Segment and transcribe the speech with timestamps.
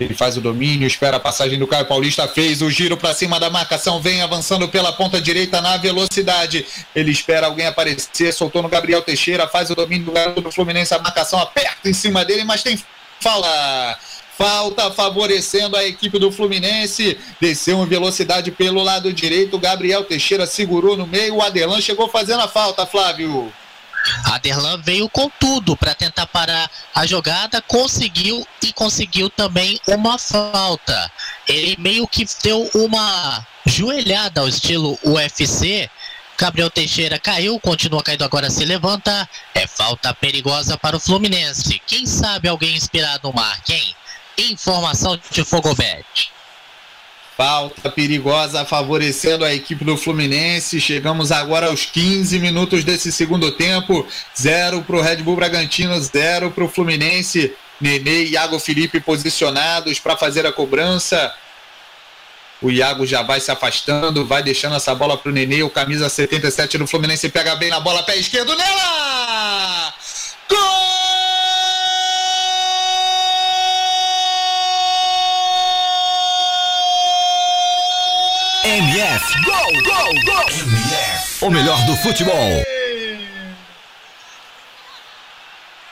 [0.00, 3.40] Ele faz o domínio, espera a passagem do Caio Paulista, fez o giro para cima
[3.40, 6.64] da marcação, vem avançando pela ponta direita na velocidade.
[6.94, 10.94] Ele espera alguém aparecer, soltou no Gabriel Teixeira, faz o domínio do garoto do Fluminense,
[10.94, 12.78] a marcação aperta em cima dele, mas tem
[13.20, 13.98] fala.
[14.38, 17.18] Falta favorecendo a equipe do Fluminense.
[17.40, 19.58] Desceu em velocidade pelo lado direito.
[19.58, 21.34] Gabriel Teixeira segurou no meio.
[21.34, 23.52] O Adelan chegou fazendo a falta, Flávio.
[24.24, 31.10] Aderlan veio com tudo para tentar parar a jogada, conseguiu e conseguiu também uma falta.
[31.46, 35.90] Ele meio que deu uma joelhada ao estilo UFC.
[36.38, 39.28] Gabriel Teixeira caiu, continua caindo agora, se levanta.
[39.54, 41.82] É falta perigosa para o Fluminense.
[41.86, 43.60] Quem sabe alguém inspirado no mar?
[43.64, 43.94] Quem?
[44.38, 46.30] Informação de Fogobet.
[47.38, 50.80] Falta perigosa favorecendo a equipe do Fluminense.
[50.80, 54.04] Chegamos agora aos 15 minutos desse segundo tempo.
[54.36, 57.54] Zero para o Red Bull Bragantino, zero para o Fluminense.
[57.80, 61.32] Nenê e Iago Felipe posicionados para fazer a cobrança.
[62.60, 65.62] O Iago já vai se afastando, vai deixando essa bola para o Nenê.
[65.62, 69.07] O camisa 77 do Fluminense pega bem na bola, pé esquerdo nela!
[78.78, 80.46] MF, gol, gol, gol!
[80.50, 82.62] MF, o melhor do futebol.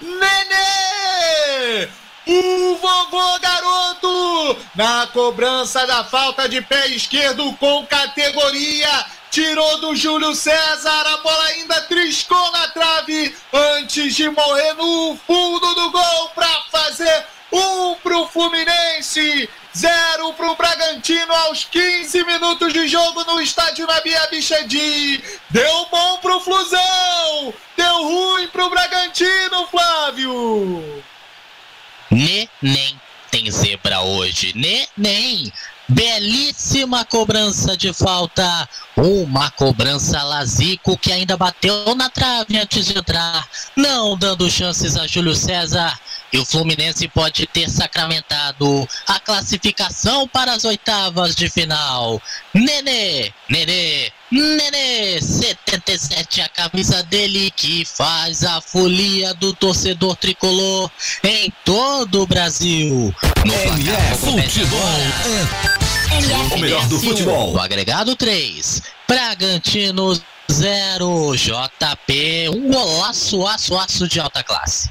[0.00, 1.88] Nenê!
[2.26, 4.56] O vovô garoto!
[4.74, 9.06] Na cobrança da falta de pé esquerdo com categoria.
[9.30, 15.72] Tirou do Júlio César, a bola ainda triscou na trave antes de morrer no fundo
[15.76, 19.48] do gol para fazer um pro Fluminense.
[19.74, 25.22] Zero para o Bragantino aos 15 minutos de jogo no estádio Nabia Bichedi.
[25.50, 27.54] Deu bom para o Flusão.
[27.76, 31.02] Deu ruim para o Bragantino, Flávio.
[32.10, 34.52] Neném tem zebra hoje.
[34.54, 35.50] Neném.
[35.88, 38.68] Belíssima cobrança de falta.
[38.96, 45.06] Uma cobrança Lazico que ainda bateu na trave antes de entrar, não dando chances a
[45.06, 45.98] Júlio César.
[46.32, 52.20] E o Fluminense pode ter sacramentado a classificação para as oitavas de final.
[52.54, 60.90] Nenê, Nenê, Nenê, 77, a camisa dele que faz a folia do torcedor tricolor
[61.22, 63.14] em todo o Brasil.
[63.44, 64.88] No MF Futebol.
[66.12, 67.52] É o melhor do futebol.
[67.52, 70.18] No agregado 3, Bragantino
[70.50, 74.90] 0, JP, um golaço, aço, aço de alta classe.